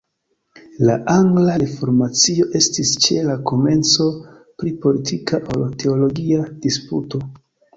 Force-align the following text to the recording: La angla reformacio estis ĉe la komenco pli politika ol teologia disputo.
La 0.87 0.93
angla 1.15 1.57
reformacio 1.63 2.47
estis 2.59 2.93
ĉe 3.05 3.19
la 3.27 3.35
komenco 3.51 4.09
pli 4.63 4.75
politika 4.87 5.43
ol 5.59 5.63
teologia 5.85 6.49
disputo. 6.67 7.23